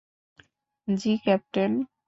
[0.87, 1.71] জি, captain.